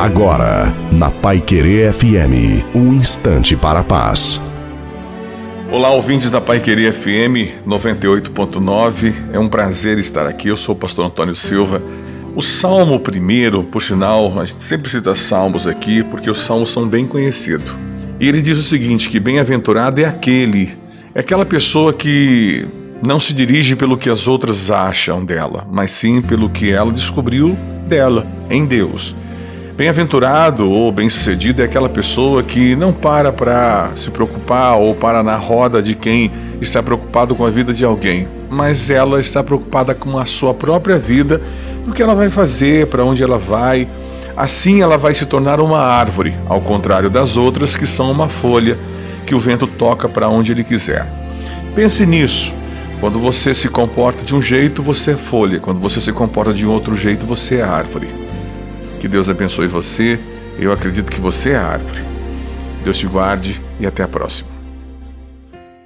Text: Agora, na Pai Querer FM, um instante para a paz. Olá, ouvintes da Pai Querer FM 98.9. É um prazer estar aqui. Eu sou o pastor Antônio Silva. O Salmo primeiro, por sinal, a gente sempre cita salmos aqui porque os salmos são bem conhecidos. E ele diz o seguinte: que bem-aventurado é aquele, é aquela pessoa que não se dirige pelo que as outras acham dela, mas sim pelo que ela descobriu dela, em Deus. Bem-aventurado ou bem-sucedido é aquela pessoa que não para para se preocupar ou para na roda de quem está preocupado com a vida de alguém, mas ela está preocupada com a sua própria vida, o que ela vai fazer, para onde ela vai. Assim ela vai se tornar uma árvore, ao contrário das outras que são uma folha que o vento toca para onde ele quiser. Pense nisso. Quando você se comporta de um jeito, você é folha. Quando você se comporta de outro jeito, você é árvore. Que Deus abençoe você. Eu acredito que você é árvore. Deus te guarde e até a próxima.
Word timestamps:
Agora, 0.00 0.74
na 0.90 1.10
Pai 1.10 1.42
Querer 1.42 1.92
FM, 1.92 2.64
um 2.74 2.94
instante 2.94 3.54
para 3.54 3.80
a 3.80 3.84
paz. 3.84 4.40
Olá, 5.70 5.90
ouvintes 5.90 6.30
da 6.30 6.40
Pai 6.40 6.58
Querer 6.58 6.90
FM 6.90 7.66
98.9. 7.68 9.12
É 9.30 9.38
um 9.38 9.46
prazer 9.46 9.98
estar 9.98 10.26
aqui. 10.26 10.48
Eu 10.48 10.56
sou 10.56 10.74
o 10.74 10.78
pastor 10.78 11.04
Antônio 11.04 11.36
Silva. 11.36 11.82
O 12.34 12.40
Salmo 12.40 12.98
primeiro, 12.98 13.62
por 13.62 13.82
sinal, 13.82 14.40
a 14.40 14.46
gente 14.46 14.62
sempre 14.62 14.90
cita 14.90 15.14
salmos 15.14 15.66
aqui 15.66 16.02
porque 16.02 16.30
os 16.30 16.38
salmos 16.38 16.70
são 16.70 16.88
bem 16.88 17.06
conhecidos. 17.06 17.70
E 18.18 18.26
ele 18.26 18.40
diz 18.40 18.56
o 18.56 18.62
seguinte: 18.62 19.10
que 19.10 19.20
bem-aventurado 19.20 20.00
é 20.00 20.06
aquele, 20.06 20.78
é 21.14 21.20
aquela 21.20 21.44
pessoa 21.44 21.92
que 21.92 22.64
não 23.02 23.20
se 23.20 23.34
dirige 23.34 23.76
pelo 23.76 23.98
que 23.98 24.08
as 24.08 24.26
outras 24.26 24.70
acham 24.70 25.22
dela, 25.22 25.68
mas 25.70 25.90
sim 25.90 26.22
pelo 26.22 26.48
que 26.48 26.72
ela 26.72 26.90
descobriu 26.90 27.54
dela, 27.86 28.26
em 28.48 28.64
Deus. 28.64 29.19
Bem-aventurado 29.76 30.70
ou 30.70 30.92
bem-sucedido 30.92 31.62
é 31.62 31.64
aquela 31.64 31.88
pessoa 31.88 32.42
que 32.42 32.76
não 32.76 32.92
para 32.92 33.32
para 33.32 33.90
se 33.96 34.10
preocupar 34.10 34.76
ou 34.76 34.94
para 34.94 35.22
na 35.22 35.36
roda 35.36 35.82
de 35.82 35.94
quem 35.94 36.30
está 36.60 36.82
preocupado 36.82 37.34
com 37.34 37.46
a 37.46 37.50
vida 37.50 37.72
de 37.72 37.84
alguém, 37.84 38.28
mas 38.50 38.90
ela 38.90 39.20
está 39.20 39.42
preocupada 39.42 39.94
com 39.94 40.18
a 40.18 40.26
sua 40.26 40.52
própria 40.52 40.98
vida, 40.98 41.40
o 41.86 41.92
que 41.92 42.02
ela 42.02 42.14
vai 42.14 42.28
fazer, 42.28 42.88
para 42.88 43.04
onde 43.04 43.22
ela 43.22 43.38
vai. 43.38 43.88
Assim 44.36 44.82
ela 44.82 44.98
vai 44.98 45.14
se 45.14 45.24
tornar 45.24 45.60
uma 45.60 45.78
árvore, 45.78 46.34
ao 46.46 46.60
contrário 46.60 47.08
das 47.08 47.36
outras 47.36 47.74
que 47.74 47.86
são 47.86 48.10
uma 48.10 48.28
folha 48.28 48.76
que 49.26 49.34
o 49.34 49.40
vento 49.40 49.66
toca 49.66 50.08
para 50.08 50.28
onde 50.28 50.52
ele 50.52 50.64
quiser. 50.64 51.06
Pense 51.74 52.04
nisso. 52.04 52.52
Quando 53.00 53.18
você 53.18 53.54
se 53.54 53.68
comporta 53.68 54.22
de 54.22 54.34
um 54.34 54.42
jeito, 54.42 54.82
você 54.82 55.12
é 55.12 55.16
folha. 55.16 55.58
Quando 55.58 55.80
você 55.80 56.00
se 56.02 56.12
comporta 56.12 56.52
de 56.52 56.66
outro 56.66 56.94
jeito, 56.94 57.24
você 57.24 57.56
é 57.56 57.62
árvore. 57.62 58.08
Que 59.00 59.08
Deus 59.08 59.30
abençoe 59.30 59.66
você. 59.66 60.20
Eu 60.58 60.70
acredito 60.70 61.10
que 61.10 61.20
você 61.20 61.50
é 61.50 61.56
árvore. 61.56 62.02
Deus 62.84 62.98
te 62.98 63.06
guarde 63.06 63.60
e 63.80 63.86
até 63.86 64.02
a 64.02 64.08
próxima. 64.08 64.59